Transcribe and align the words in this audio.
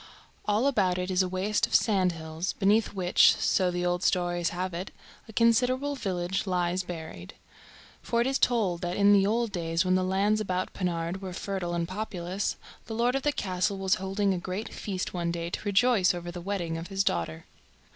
All 0.47 0.65
about 0.65 0.97
it 0.97 1.11
is 1.11 1.21
a 1.21 1.27
waste 1.29 1.67
of 1.67 1.75
sandhills, 1.75 2.53
beneath 2.53 2.91
which, 2.95 3.35
so 3.35 3.69
the 3.69 3.85
old 3.85 4.01
stories 4.01 4.49
have 4.49 4.73
it, 4.73 4.89
a 5.29 5.31
considerable 5.33 5.93
village 5.95 6.47
lies 6.47 6.81
buried. 6.81 7.35
For 8.01 8.19
it 8.19 8.25
is 8.25 8.39
told 8.39 8.81
that 8.81 8.97
in 8.97 9.13
the 9.13 9.27
old 9.27 9.51
days, 9.51 9.85
when 9.85 9.93
the 9.93 10.03
lands 10.03 10.41
about 10.41 10.73
Pennard 10.73 11.21
were 11.21 11.33
fertile 11.33 11.75
and 11.75 11.87
populous, 11.87 12.55
the 12.87 12.95
lord 12.95 13.13
of 13.13 13.21
the 13.21 13.31
castle 13.31 13.77
was 13.77 13.93
holding 14.01 14.33
a 14.33 14.39
great 14.39 14.73
feast 14.73 15.13
one 15.13 15.29
day 15.29 15.51
to 15.51 15.61
rejoice 15.65 16.15
over 16.15 16.31
the 16.31 16.41
wedding 16.41 16.79
of 16.79 16.87
his 16.87 17.03
daughter. 17.03 17.45